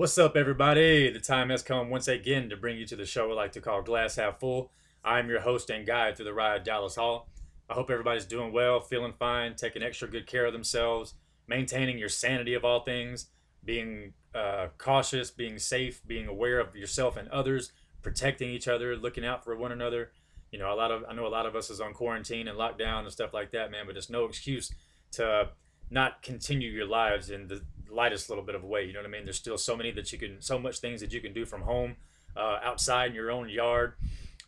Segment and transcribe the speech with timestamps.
[0.00, 1.10] What's up, everybody?
[1.10, 3.60] The time has come once again to bring you to the show we like to
[3.60, 4.72] call Glass Half Full.
[5.04, 7.28] I'm your host and guide through the ride, Dallas Hall.
[7.68, 11.16] I hope everybody's doing well, feeling fine, taking extra good care of themselves,
[11.46, 13.26] maintaining your sanity of all things,
[13.62, 17.70] being uh, cautious, being safe, being aware of yourself and others,
[18.00, 20.12] protecting each other, looking out for one another.
[20.50, 22.56] You know, a lot of I know a lot of us is on quarantine and
[22.56, 23.84] lockdown and stuff like that, man.
[23.86, 24.72] But it's no excuse
[25.12, 25.50] to
[25.90, 28.84] not continue your lives in the lightest little bit of a way.
[28.84, 29.24] You know what I mean?
[29.24, 31.62] There's still so many that you can, so much things that you can do from
[31.62, 31.96] home,
[32.36, 33.94] uh, outside in your own yard,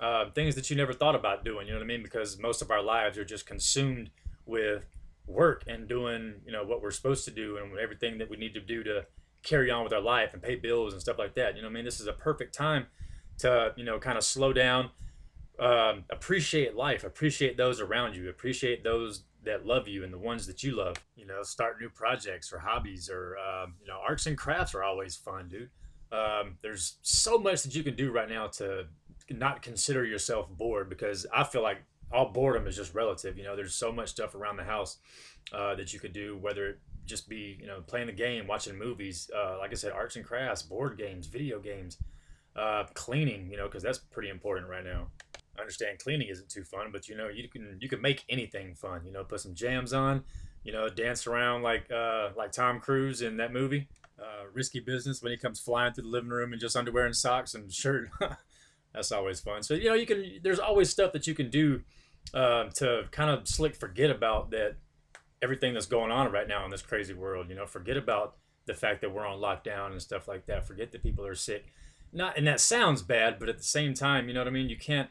[0.01, 1.67] uh, things that you never thought about doing.
[1.67, 2.03] You know what I mean?
[2.03, 4.11] Because most of our lives are just consumed
[4.47, 4.87] with
[5.27, 8.55] work and doing, you know, what we're supposed to do and everything that we need
[8.55, 9.07] to do to
[9.43, 11.57] carry on with our life and pay bills and stuff like that.
[11.57, 11.85] You know what I mean?
[11.85, 12.87] This is a perfect time
[13.39, 14.91] to, you know, kind of slow down,
[15.59, 20.47] um, appreciate life, appreciate those around you, appreciate those that love you and the ones
[20.47, 20.97] that you love.
[21.17, 24.83] You know, start new projects or hobbies or um, you know, arts and crafts are
[24.83, 25.71] always fun, dude.
[26.13, 28.87] Um, there's so much that you can do right now to
[29.31, 31.79] not consider yourself bored because I feel like
[32.13, 33.39] all boredom is just relative.
[33.39, 34.99] You know, there's so much stuff around the house
[35.53, 38.79] uh, that you could do, whether it just be you know playing the game, watching
[38.79, 41.97] movies, uh, like I said, arts and crafts, board games, video games,
[42.55, 43.51] uh, cleaning.
[43.51, 45.09] You know, because that's pretty important right now.
[45.63, 49.03] Understand cleaning isn't too fun, but you know you can you can make anything fun.
[49.07, 50.25] You know, put some jams on,
[50.65, 55.23] you know, dance around like uh, like Tom Cruise in that movie, uh, Risky Business,
[55.23, 58.11] when he comes flying through the living room in just underwear and socks and shirt.
[58.95, 59.63] That's always fun.
[59.63, 61.83] So you know you can there's always stuff that you can do
[62.35, 64.77] uh, to kind of slick forget about that
[65.43, 67.49] everything that's going on right now in this crazy world.
[67.49, 68.37] You know, forget about
[68.67, 70.67] the fact that we're on lockdown and stuff like that.
[70.67, 71.67] Forget that people are sick.
[72.13, 74.69] Not and that sounds bad, but at the same time, you know what I mean.
[74.69, 75.09] You can't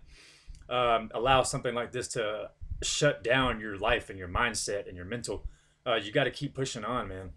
[0.71, 2.49] um, allow something like this to
[2.81, 5.45] shut down your life and your mindset and your mental.
[5.85, 7.31] Uh, you got to keep pushing on, man.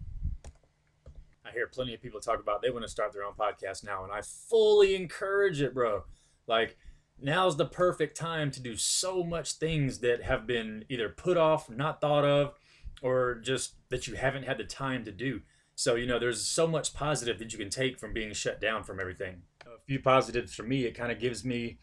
[1.45, 4.03] I hear plenty of people talk about they want to start their own podcast now,
[4.03, 6.03] and I fully encourage it, bro.
[6.47, 6.77] Like,
[7.21, 11.69] now's the perfect time to do so much things that have been either put off,
[11.69, 12.53] not thought of,
[13.01, 15.41] or just that you haven't had the time to do.
[15.75, 18.83] So, you know, there's so much positive that you can take from being shut down
[18.83, 19.41] from everything.
[19.65, 21.79] A few positives for me, it kind of gives me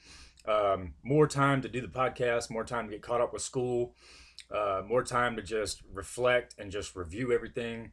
[0.47, 3.94] um, more time to do the podcast, more time to get caught up with school,
[4.54, 7.92] uh, more time to just reflect and just review everything.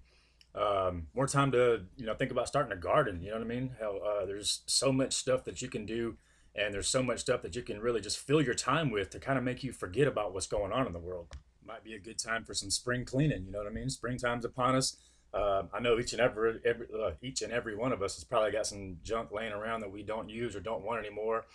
[0.56, 3.22] Um, more time to you know think about starting a garden.
[3.22, 3.72] You know what I mean?
[3.82, 6.18] Uh, there's so much stuff that you can do,
[6.56, 9.20] and there's so much stuff that you can really just fill your time with to
[9.20, 11.28] kind of make you forget about what's going on in the world.
[11.66, 13.46] Might be a good time for some spring cleaning.
[13.46, 13.90] You know what I mean?
[13.90, 14.98] Springtime's upon us.
[15.32, 18.24] Uh, I know each and every, every uh, each and every one of us has
[18.24, 21.46] probably got some junk laying around that we don't use or don't want anymore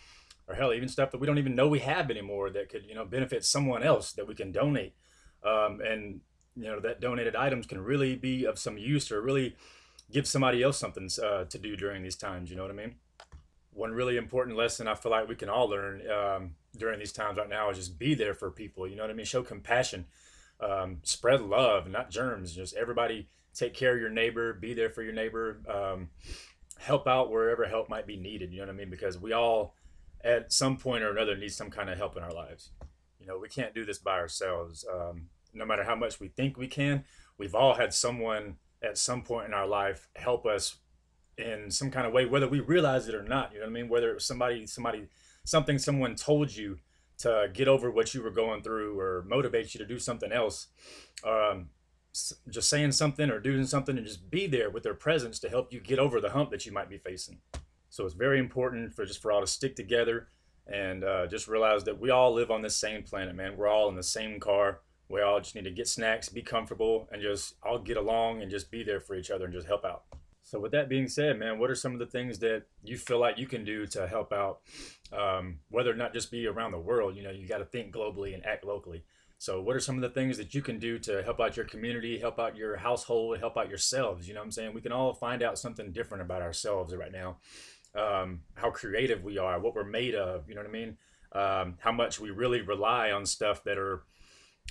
[0.46, 2.94] or hell, even stuff that we don't even know we have anymore that could, you
[2.94, 4.94] know, benefit someone else that we can donate.
[5.42, 6.20] Um, and,
[6.56, 9.56] you know, that donated items can really be of some use or really
[10.12, 12.50] give somebody else something uh, to do during these times.
[12.50, 12.96] You know what I mean?
[13.72, 17.38] One really important lesson I feel like we can all learn um, during these times
[17.38, 18.86] right now is just be there for people.
[18.86, 19.26] You know what I mean?
[19.26, 20.06] Show compassion,
[20.60, 22.54] um, spread love, not germs.
[22.54, 26.08] Just everybody take care of your neighbor, be there for your neighbor, um,
[26.78, 28.52] help out wherever help might be needed.
[28.52, 28.90] You know what I mean?
[28.90, 29.74] Because we all,
[30.24, 32.70] at some point or another need some kind of help in our lives.
[33.20, 34.84] You know, we can't do this by ourselves.
[34.90, 37.04] Um, no matter how much we think we can,
[37.38, 40.76] we've all had someone at some point in our life help us
[41.36, 43.52] in some kind of way, whether we realize it or not.
[43.52, 43.88] You know what I mean?
[43.88, 45.08] Whether it was somebody, somebody,
[45.44, 46.78] something someone told you
[47.18, 50.68] to get over what you were going through or motivate you to do something else.
[51.24, 51.70] Um,
[52.48, 55.72] just saying something or doing something and just be there with their presence to help
[55.72, 57.38] you get over the hump that you might be facing.
[57.94, 60.26] So it's very important for just for all to stick together
[60.66, 63.56] and uh, just realize that we all live on this same planet, man.
[63.56, 64.80] We're all in the same car.
[65.08, 68.50] We all just need to get snacks, be comfortable, and just all get along and
[68.50, 70.02] just be there for each other and just help out.
[70.42, 73.20] So with that being said, man, what are some of the things that you feel
[73.20, 74.62] like you can do to help out?
[75.12, 77.94] Um, whether or not just be around the world, you know, you got to think
[77.94, 79.04] globally and act locally.
[79.38, 81.66] So what are some of the things that you can do to help out your
[81.66, 84.26] community, help out your household, help out yourselves?
[84.26, 84.74] You know what I'm saying?
[84.74, 87.36] We can all find out something different about ourselves right now
[87.94, 90.48] um, how creative we are, what we're made of.
[90.48, 90.96] You know what I mean?
[91.32, 94.02] Um, how much we really rely on stuff that are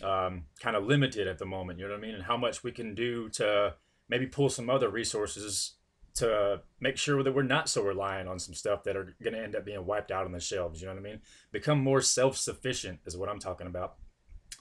[0.01, 1.79] um, kind of limited at the moment.
[1.79, 2.15] You know what I mean?
[2.15, 3.75] And how much we can do to
[4.09, 5.73] maybe pull some other resources
[6.15, 9.41] to make sure that we're not so reliant on some stuff that are going to
[9.41, 10.79] end up being wiped out on the shelves.
[10.79, 11.21] You know what I mean?
[11.51, 13.95] Become more self sufficient is what I'm talking about.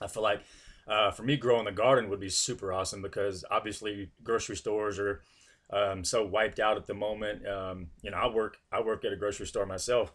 [0.01, 0.41] I feel like
[0.87, 5.21] uh, for me, growing the garden would be super awesome because obviously grocery stores are
[5.69, 7.47] um, so wiped out at the moment.
[7.47, 10.11] Um, you know, I work I work at a grocery store myself,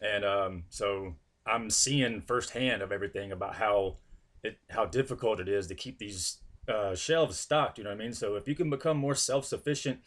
[0.00, 1.14] and um, so
[1.46, 3.98] I'm seeing firsthand of everything about how
[4.42, 6.38] it how difficult it is to keep these
[6.68, 7.78] uh, shelves stocked.
[7.78, 8.12] You know what I mean?
[8.12, 10.00] So if you can become more self sufficient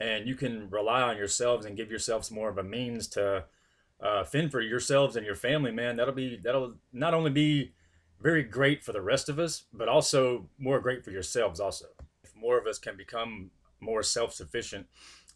[0.00, 3.44] and you can rely on yourselves and give yourselves more of a means to
[4.02, 7.72] uh, fend for yourselves and your family, man, that'll be that'll not only be
[8.20, 11.58] very great for the rest of us, but also more great for yourselves.
[11.58, 11.86] Also,
[12.22, 13.50] if more of us can become
[13.82, 14.86] more self-sufficient,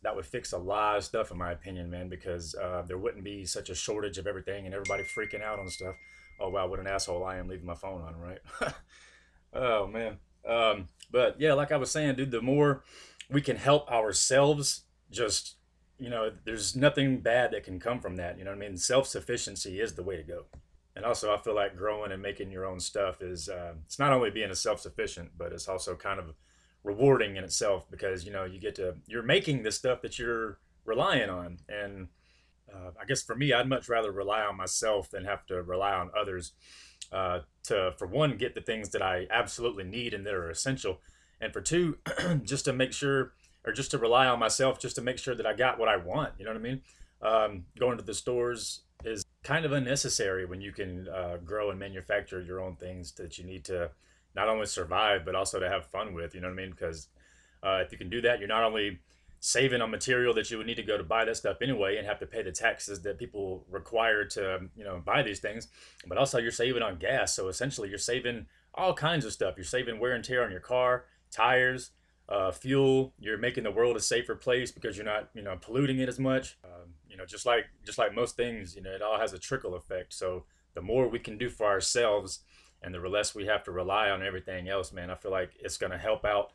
[0.02, 2.08] that would fix a lot of stuff, in my opinion, man.
[2.08, 5.68] Because uh, there wouldn't be such a shortage of everything and everybody freaking out on
[5.68, 5.94] stuff.
[6.40, 8.38] Oh wow, what an asshole I am leaving my phone on, right?
[9.52, 10.18] oh man.
[10.46, 12.84] Um, but yeah, like I was saying, dude, the more
[13.30, 15.56] we can help ourselves just
[15.98, 18.76] you know there's nothing bad that can come from that you know what i mean
[18.76, 20.44] self-sufficiency is the way to go
[20.94, 24.12] and also i feel like growing and making your own stuff is uh, it's not
[24.12, 26.34] only being a self-sufficient but it's also kind of
[26.86, 30.58] rewarding in itself because you know you get to you're making the stuff that you're
[30.84, 31.58] relying on.
[31.68, 32.08] And
[32.72, 35.92] uh, i guess for me i'd much rather rely on myself than have to rely
[35.92, 36.52] on others
[37.12, 41.00] uh, to for one get the things that i absolutely need and that are essential
[41.40, 41.98] and for two
[42.42, 43.32] just to make sure
[43.64, 45.96] or just to rely on myself just to make sure that i got what i
[45.96, 46.80] want you know what i mean?
[47.22, 51.78] Um, going to the stores is kind of unnecessary when you can uh, grow and
[51.78, 53.90] manufacture your own things that you need to
[54.36, 57.08] not only survive but also to have fun with you know what i mean because
[57.62, 59.00] uh, if you can do that you're not only
[59.40, 62.06] saving on material that you would need to go to buy that stuff anyway and
[62.06, 65.68] have to pay the taxes that people require to you know buy these things
[66.06, 69.64] but also you're saving on gas so essentially you're saving all kinds of stuff you're
[69.64, 71.90] saving wear and tear on your car tires,
[72.28, 73.12] uh, fuel.
[73.18, 76.18] You're making the world a safer place because you're not, you know, polluting it as
[76.18, 76.58] much.
[76.64, 79.38] Um, you know, just like just like most things, you know, it all has a
[79.38, 80.12] trickle effect.
[80.14, 80.44] So
[80.74, 82.40] the more we can do for ourselves,
[82.82, 85.78] and the less we have to rely on everything else, man, I feel like it's
[85.78, 86.52] going to help out.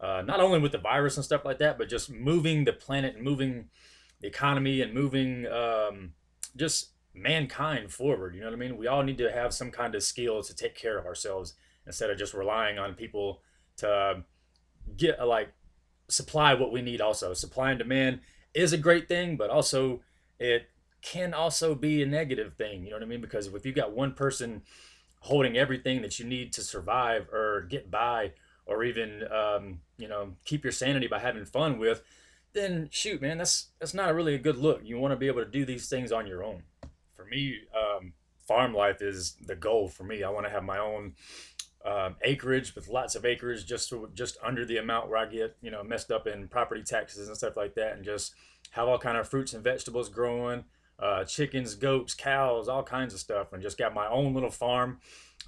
[0.00, 3.14] Uh, not only with the virus and stuff like that, but just moving the planet
[3.14, 3.66] and moving
[4.20, 6.12] the economy and moving um,
[6.56, 8.34] just mankind forward.
[8.34, 8.76] You know what I mean?
[8.76, 11.54] We all need to have some kind of skill to take care of ourselves
[11.86, 13.40] instead of just relying on people
[13.76, 14.24] to
[14.96, 15.52] get uh, like
[16.08, 18.20] supply what we need also supply and demand
[18.52, 20.00] is a great thing but also
[20.38, 20.68] it
[21.00, 23.92] can also be a negative thing you know what i mean because if you've got
[23.92, 24.62] one person
[25.24, 28.30] holding everything that you need to survive or get by
[28.66, 32.02] or even um, you know keep your sanity by having fun with
[32.52, 34.80] then shoot man that's that's not really a good look.
[34.84, 36.62] You want to be able to do these things on your own.
[37.14, 38.12] For me um,
[38.46, 40.22] farm life is the goal for me.
[40.22, 41.14] I want to have my own
[41.84, 45.70] um, acreage with lots of acres just just under the amount where I get you
[45.70, 48.34] know messed up in property taxes and stuff like that, and just
[48.70, 50.64] have all kind of fruits and vegetables growing,
[50.98, 55.00] uh, chickens, goats, cows, all kinds of stuff, and just got my own little farm,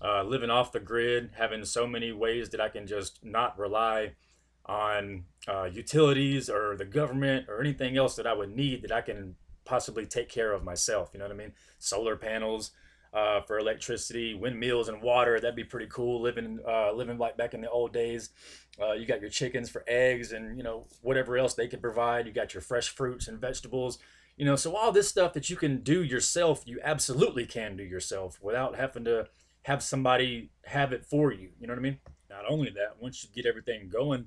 [0.02, 4.12] uh, living off the grid, having so many ways that I can just not rely
[4.66, 9.00] on uh, utilities or the government or anything else that I would need that I
[9.00, 11.10] can possibly take care of myself.
[11.12, 11.52] You know what I mean?
[11.78, 12.72] Solar panels
[13.12, 15.38] uh, for electricity, windmills and water.
[15.38, 16.20] That'd be pretty cool.
[16.20, 18.30] Living uh, living like back in the old days.
[18.80, 22.26] Uh, you got your chickens for eggs and you know whatever else they could provide.
[22.26, 23.98] You got your fresh fruits and vegetables.
[24.36, 27.82] You know, so all this stuff that you can do yourself, you absolutely can do
[27.82, 29.28] yourself without having to
[29.62, 31.50] have somebody have it for you.
[31.58, 31.98] You know what I mean?
[32.28, 34.26] Not only that, once you get everything going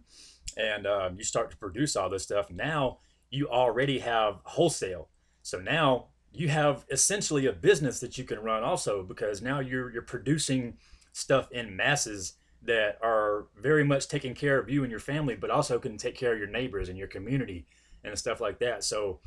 [0.57, 5.09] and um, you start to produce all this stuff, now you already have wholesale.
[5.43, 9.91] So now you have essentially a business that you can run also because now you're
[9.91, 10.77] you're producing
[11.13, 15.49] stuff in masses that are very much taking care of you and your family, but
[15.49, 17.65] also can take care of your neighbors and your community
[18.03, 18.83] and stuff like that.
[18.83, 19.19] So,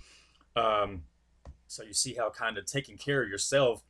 [0.57, 1.03] um,
[1.67, 3.82] so you see how kind of taking care of yourself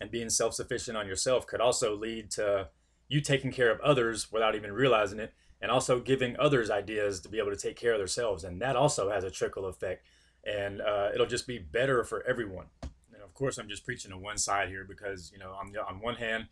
[0.00, 2.68] and being self-sufficient on yourself could also lead to
[3.08, 7.28] you taking care of others without even realizing it, and also giving others ideas to
[7.28, 10.04] be able to take care of themselves, and that also has a trickle effect
[10.48, 12.66] and uh, it'll just be better for everyone.
[12.82, 15.84] And of course, I'm just preaching to one side here because you know, on the,
[15.84, 16.46] on one hand,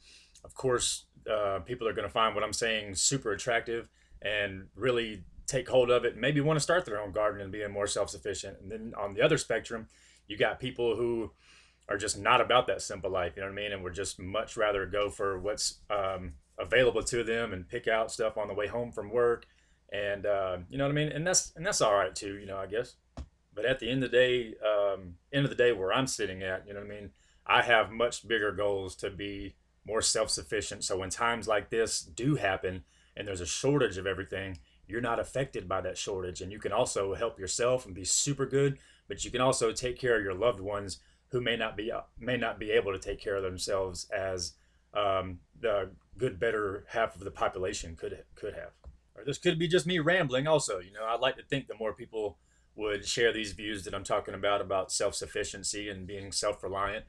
[0.44, 3.88] of course, uh, people are going to find what I'm saying super attractive
[4.22, 6.16] and really take hold of it.
[6.16, 8.58] Maybe want to start their own garden and being more self-sufficient.
[8.60, 9.88] And then on the other spectrum,
[10.26, 11.32] you got people who
[11.88, 13.34] are just not about that simple life.
[13.36, 13.72] You know what I mean?
[13.72, 18.10] And would just much rather go for what's um, available to them and pick out
[18.10, 19.46] stuff on the way home from work.
[19.92, 21.08] And uh, you know what I mean?
[21.08, 22.38] And that's and that's all right too.
[22.38, 22.96] You know, I guess.
[23.54, 26.42] But at the end of the day, um, end of the day, where I'm sitting
[26.42, 27.10] at, you know what I mean?
[27.46, 29.54] I have much bigger goals to be
[29.86, 30.84] more self-sufficient.
[30.84, 32.84] So when times like this do happen
[33.16, 36.72] and there's a shortage of everything, you're not affected by that shortage, and you can
[36.72, 38.78] also help yourself and be super good.
[39.08, 42.36] But you can also take care of your loved ones who may not be may
[42.36, 44.52] not be able to take care of themselves as
[44.94, 48.70] um, the good better half of the population could could have.
[49.14, 50.46] Or this could be just me rambling.
[50.46, 52.38] Also, you know, I'd like to think the more people
[52.74, 57.06] would share these views that I'm talking about about self-sufficiency and being self-reliant,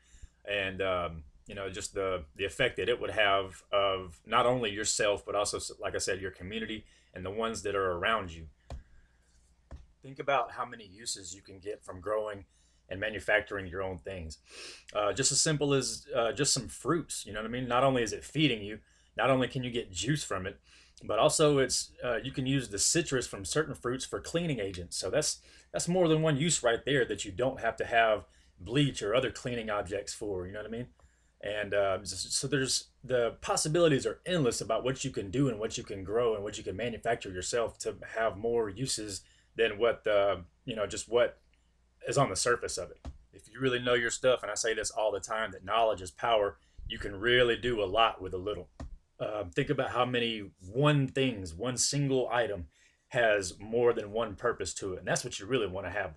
[0.49, 4.71] and um, you know just the the effect that it would have of not only
[4.71, 8.47] yourself but also, like I said, your community and the ones that are around you.
[10.01, 12.45] Think about how many uses you can get from growing
[12.89, 14.37] and manufacturing your own things.
[14.93, 17.25] Uh, just as simple as uh, just some fruits.
[17.25, 17.67] You know what I mean?
[17.67, 18.79] Not only is it feeding you,
[19.17, 20.59] not only can you get juice from it,
[21.03, 24.97] but also it's uh, you can use the citrus from certain fruits for cleaning agents.
[24.97, 25.39] So that's
[25.71, 28.25] that's more than one use right there that you don't have to have
[28.59, 30.47] bleach or other cleaning objects for.
[30.47, 30.87] You know what I mean?
[31.41, 35.77] And uh, so there's the possibilities are endless about what you can do and what
[35.77, 39.21] you can grow and what you can manufacture yourself to have more uses
[39.55, 41.39] than what the you know just what
[42.07, 43.05] is on the surface of it.
[43.33, 46.01] If you really know your stuff, and I say this all the time, that knowledge
[46.01, 46.57] is power.
[46.87, 48.69] You can really do a lot with a little.
[49.19, 52.67] Um, think about how many one things, one single item
[53.09, 54.99] has more than one purpose to it.
[54.99, 56.13] And that's what you really want to have.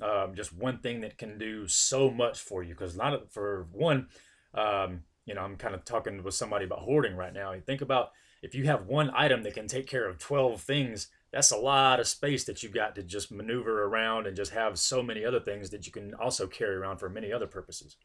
[0.00, 2.74] Um, just one thing that can do so much for you.
[2.74, 4.08] Because not for one,
[4.54, 7.52] um, you know, I'm kind of talking with somebody about hoarding right now.
[7.52, 8.12] You think about
[8.42, 12.00] if you have one item that can take care of 12 things, that's a lot
[12.00, 15.40] of space that you've got to just maneuver around and just have so many other
[15.40, 17.96] things that you can also carry around for many other purposes.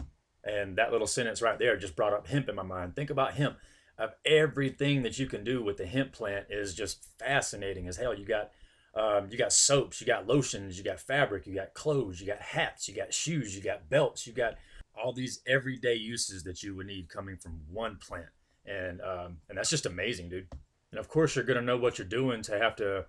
[0.44, 2.96] And that little sentence right there just brought up hemp in my mind.
[2.96, 3.58] Think about hemp
[3.98, 8.14] of everything that you can do with the hemp plant is just fascinating as hell.
[8.14, 8.52] You got
[8.96, 12.42] um, you got soaps, you got lotions, you got fabric, you got clothes, you got
[12.42, 14.56] hats, you got shoes, you got belts, you got
[14.96, 18.30] all these everyday uses that you would need coming from one plant,
[18.66, 20.48] and um, and that's just amazing, dude.
[20.92, 23.06] And of course, you're gonna know what you're doing to have to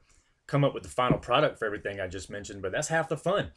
[0.47, 3.17] come up with the final product for everything I just mentioned, but that's half the
[3.17, 3.53] fun.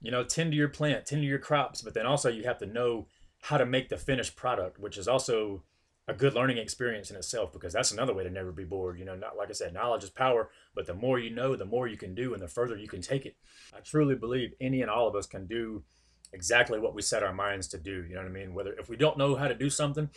[0.00, 2.58] You know, tend to your plant, tend to your crops, but then also you have
[2.58, 3.06] to know
[3.42, 5.62] how to make the finished product, which is also
[6.08, 8.98] a good learning experience in itself because that's another way to never be bored.
[8.98, 11.64] You know, not like I said, knowledge is power, but the more you know, the
[11.64, 13.36] more you can do and the further you can take it.
[13.74, 15.84] I truly believe any and all of us can do
[16.32, 18.04] exactly what we set our minds to do.
[18.04, 18.54] You know what I mean?
[18.54, 20.08] Whether if we don't know how to do something,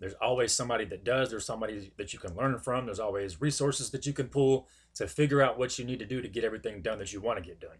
[0.00, 3.90] there's always somebody that does, there's somebody that you can learn from, there's always resources
[3.90, 6.82] that you can pull to figure out what you need to do to get everything
[6.82, 7.78] done that you want to get done.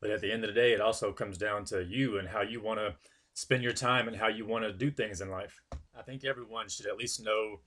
[0.00, 2.42] But at the end of the day, it also comes down to you and how
[2.42, 2.94] you want to
[3.32, 5.62] spend your time and how you want to do things in life.
[5.98, 7.60] I think everyone should at least know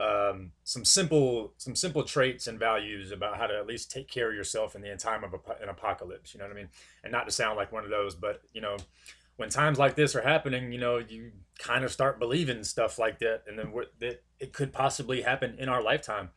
[0.00, 4.30] um, some simple some simple traits and values about how to at least take care
[4.30, 6.32] of yourself in the time of an apocalypse.
[6.32, 6.68] You know what I mean?
[7.04, 8.76] And not to sound like one of those, but you know,
[9.36, 13.18] when times like this are happening, you know, you kind of start believing stuff like
[13.18, 16.30] that, and then that it could possibly happen in our lifetime.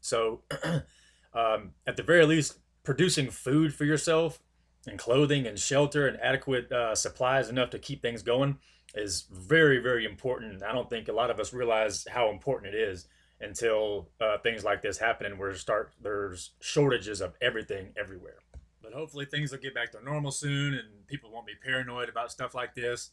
[0.00, 0.42] So,
[1.34, 4.40] um, at the very least, producing food for yourself
[4.86, 8.58] and clothing and shelter and adequate uh, supplies enough to keep things going
[8.94, 10.62] is very very important.
[10.62, 13.06] I don't think a lot of us realize how important it is
[13.40, 18.38] until uh, things like this happen and we're start there's shortages of everything everywhere.
[18.82, 22.32] But hopefully things will get back to normal soon and people won't be paranoid about
[22.32, 23.10] stuff like this.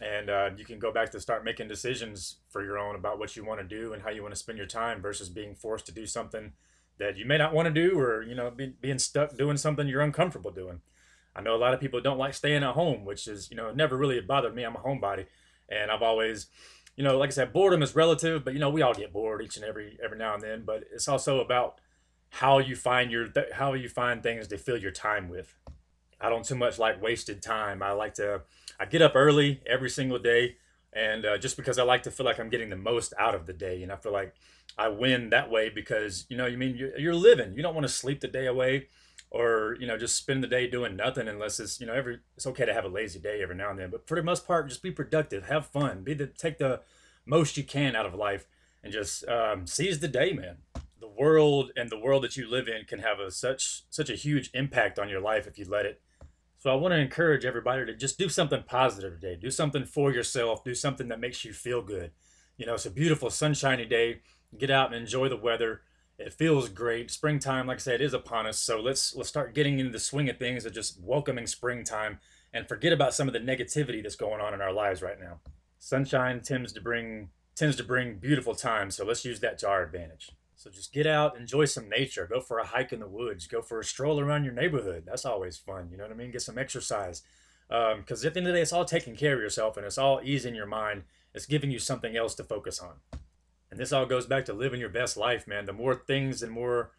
[0.00, 3.36] And uh, you can go back to start making decisions for your own about what
[3.36, 5.86] you want to do and how you want to spend your time versus being forced
[5.86, 6.52] to do something
[6.98, 9.88] that you may not want to do or you know be, being stuck doing something
[9.88, 10.80] you're uncomfortable doing
[11.36, 13.72] I know a lot of people don't like staying at home, which is, you know,
[13.72, 14.62] never really bothered me.
[14.62, 15.26] I'm a homebody.
[15.68, 16.46] And I've always,
[16.96, 19.42] you know, like I said, boredom is relative, but you know, we all get bored
[19.42, 20.62] each and every every now and then.
[20.64, 21.80] But it's also about
[22.30, 25.54] how you find your how you find things to fill your time with.
[26.20, 27.82] I don't too much like wasted time.
[27.82, 28.42] I like to
[28.78, 30.56] I get up early every single day,
[30.92, 33.46] and uh, just because I like to feel like I'm getting the most out of
[33.46, 34.34] the day, and I feel like
[34.78, 37.54] I win that way because you know you mean you're, you're living.
[37.54, 38.88] You don't want to sleep the day away
[39.34, 42.46] or you know just spend the day doing nothing unless it's you know every it's
[42.46, 44.68] okay to have a lazy day every now and then but for the most part
[44.68, 46.80] just be productive have fun be the take the
[47.26, 48.46] most you can out of life
[48.84, 50.58] and just um, seize the day man.
[51.00, 54.14] The world and the world that you live in can have a such such a
[54.14, 56.00] huge impact on your life if you let it.
[56.58, 59.36] So i want to encourage everybody to just do something positive today.
[59.36, 60.64] Do something for yourself.
[60.64, 62.12] Do something that makes you feel good.
[62.56, 64.20] You know it's a beautiful sunshiny day.
[64.56, 65.80] Get out and enjoy the weather
[66.18, 67.10] it feels great.
[67.10, 68.58] Springtime, like I said, is upon us.
[68.58, 72.20] So let's let's start getting into the swing of things of just welcoming springtime
[72.52, 75.40] and forget about some of the negativity that's going on in our lives right now.
[75.78, 79.82] Sunshine tends to bring tends to bring beautiful times, so let's use that to our
[79.82, 80.30] advantage.
[80.56, 83.60] So just get out, enjoy some nature, go for a hike in the woods, go
[83.60, 85.02] for a stroll around your neighborhood.
[85.04, 85.88] That's always fun.
[85.90, 86.30] You know what I mean?
[86.30, 87.22] Get some exercise.
[87.68, 89.84] Because um, at the end of the day, it's all taking care of yourself and
[89.84, 91.02] it's all easing your mind.
[91.34, 92.94] It's giving you something else to focus on.
[93.74, 95.64] And this all goes back to living your best life, man.
[95.64, 96.92] The more things and more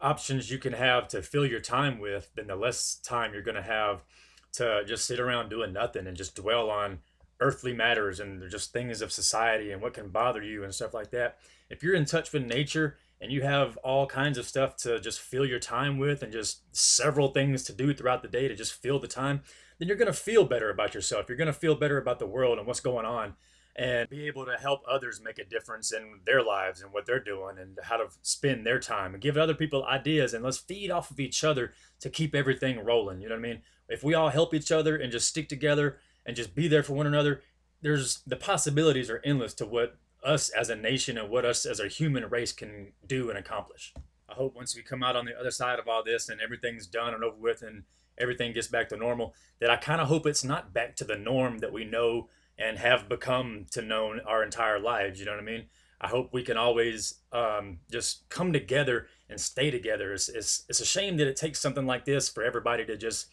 [0.00, 3.56] options you can have to fill your time with, then the less time you're going
[3.56, 4.04] to have
[4.52, 7.00] to just sit around doing nothing and just dwell on
[7.40, 11.10] earthly matters and just things of society and what can bother you and stuff like
[11.10, 11.38] that.
[11.68, 15.18] If you're in touch with nature and you have all kinds of stuff to just
[15.18, 18.74] fill your time with and just several things to do throughout the day to just
[18.74, 19.40] fill the time,
[19.80, 21.28] then you're going to feel better about yourself.
[21.28, 23.34] You're going to feel better about the world and what's going on
[23.74, 27.18] and be able to help others make a difference in their lives and what they're
[27.18, 30.90] doing and how to spend their time and give other people ideas and let's feed
[30.90, 33.20] off of each other to keep everything rolling.
[33.20, 33.62] You know what I mean?
[33.88, 36.92] If we all help each other and just stick together and just be there for
[36.92, 37.42] one another,
[37.80, 41.80] there's the possibilities are endless to what us as a nation and what us as
[41.80, 43.94] a human race can do and accomplish.
[44.28, 46.86] I hope once we come out on the other side of all this and everything's
[46.86, 47.84] done and over with and
[48.18, 51.16] everything gets back to normal, that I kind of hope it's not back to the
[51.16, 52.28] norm that we know
[52.58, 55.18] and have become to known our entire lives.
[55.18, 55.64] You know what I mean?
[56.00, 60.12] I hope we can always um, just come together and stay together.
[60.12, 63.28] It's, it's, it's a shame that it takes something like this for everybody to just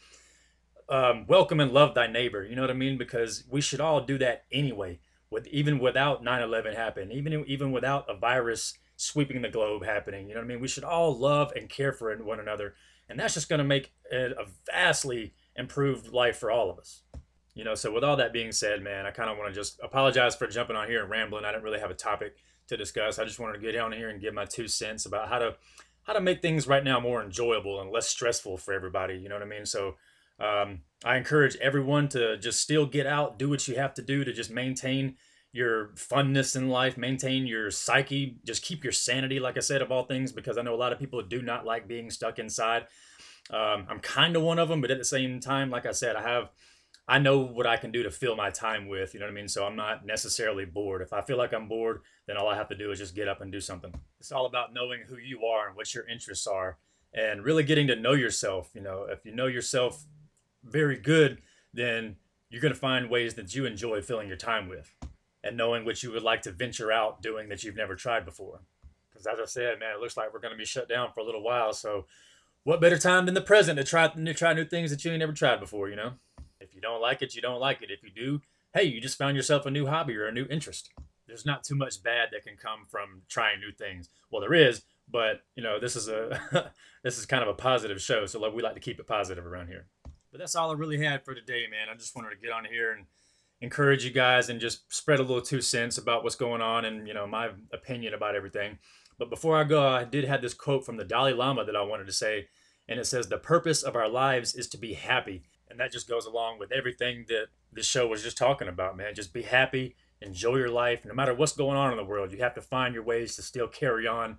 [0.90, 2.44] um, welcome and love thy neighbor.
[2.44, 2.98] You know what I mean?
[2.98, 5.00] Because we should all do that anyway.
[5.32, 10.34] With even without 9/11 happening, even even without a virus sweeping the globe happening, you
[10.34, 10.60] know what I mean?
[10.60, 12.74] We should all love and care for one another,
[13.08, 17.04] and that's just going to make a vastly improved life for all of us.
[17.60, 19.82] You know, so with all that being said, man, I kind of want to just
[19.84, 21.44] apologize for jumping on here and rambling.
[21.44, 22.38] I didn't really have a topic
[22.70, 23.20] to discuss.
[23.20, 25.56] I just wanted to get on here and give my two cents about how to
[26.04, 29.16] how to make things right now more enjoyable and less stressful for everybody.
[29.16, 29.66] You know what I mean?
[29.66, 29.96] So
[30.40, 34.24] um, I encourage everyone to just still get out, do what you have to do
[34.24, 35.18] to just maintain
[35.52, 39.92] your funness in life, maintain your psyche, just keep your sanity, like I said, of
[39.92, 42.84] all things, because I know a lot of people do not like being stuck inside.
[43.50, 46.16] Um, I'm kind of one of them, but at the same time, like I said,
[46.16, 46.52] I have,
[47.10, 49.36] I know what I can do to fill my time with, you know what I
[49.36, 49.48] mean?
[49.48, 51.02] So I'm not necessarily bored.
[51.02, 53.28] If I feel like I'm bored, then all I have to do is just get
[53.28, 53.92] up and do something.
[54.20, 56.78] It's all about knowing who you are and what your interests are
[57.12, 58.70] and really getting to know yourself.
[58.76, 60.06] You know, if you know yourself
[60.64, 61.42] very good,
[61.74, 62.18] then
[62.52, 64.96] you're going to find ways that you enjoy filling your time with
[65.44, 68.62] and knowing what you would like to venture out doing that you've never tried before.
[69.10, 71.22] Because as I said, man, it looks like we're going to be shut down for
[71.22, 71.74] a little while.
[71.74, 72.06] So,
[72.66, 75.20] what better time than the present to try to try new things that you ain't
[75.20, 75.90] never tried before?
[75.90, 76.12] You know,
[76.60, 77.92] if you don't like it, you don't like it.
[77.92, 78.42] If you do,
[78.74, 80.90] hey, you just found yourself a new hobby or a new interest.
[81.28, 84.10] There's not too much bad that can come from trying new things.
[84.32, 86.72] Well, there is, but you know, this is a
[87.04, 89.46] this is kind of a positive show, so like, we like to keep it positive
[89.46, 89.88] around here.
[90.32, 91.88] But that's all I really had for today, man.
[91.92, 93.06] I just wanted to get on here and
[93.62, 97.08] encourage you guys and just spread a little two cents about what's going on and
[97.08, 98.78] you know my opinion about everything.
[99.18, 101.82] But before I go, I did have this quote from the Dalai Lama that I
[101.82, 102.48] wanted to say,
[102.88, 106.08] and it says, "The purpose of our lives is to be happy," and that just
[106.08, 109.16] goes along with everything that this show was just talking about, man.
[109.16, 112.32] Just be happy, enjoy your life, no matter what's going on in the world.
[112.32, 114.38] You have to find your ways to still carry on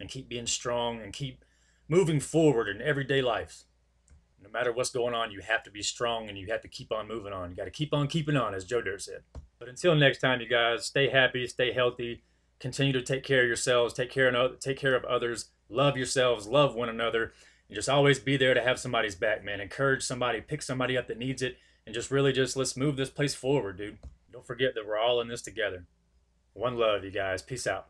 [0.00, 1.44] and keep being strong and keep
[1.88, 3.64] moving forward in everyday life
[4.42, 6.92] no matter what's going on, you have to be strong and you have to keep
[6.92, 7.50] on moving on.
[7.50, 9.22] You got to keep on keeping on, as Joe Dirt said.
[9.58, 12.22] But until next time, you guys, stay happy, stay healthy,
[12.58, 16.46] continue to take care of yourselves, take care of take care of others, love yourselves,
[16.46, 17.32] love one another,
[17.72, 19.58] and just always be there to have somebody's back, man.
[19.58, 21.56] Encourage somebody, pick somebody up that needs it,
[21.86, 23.96] and just really just let's move this place forward, dude.
[24.30, 25.86] Don't forget that we're all in this together.
[26.52, 27.40] One love, you guys.
[27.40, 27.86] Peace out.